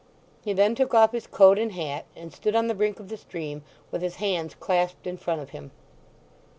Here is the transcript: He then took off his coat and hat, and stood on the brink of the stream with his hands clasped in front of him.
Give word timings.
He 0.43 0.51
then 0.53 0.73
took 0.73 0.95
off 0.95 1.11
his 1.11 1.27
coat 1.27 1.59
and 1.59 1.73
hat, 1.73 2.05
and 2.15 2.33
stood 2.33 2.55
on 2.55 2.65
the 2.65 2.73
brink 2.73 2.99
of 2.99 3.07
the 3.07 3.17
stream 3.17 3.63
with 3.91 4.01
his 4.01 4.15
hands 4.15 4.55
clasped 4.55 5.05
in 5.05 5.15
front 5.17 5.41
of 5.41 5.51
him. 5.51 5.69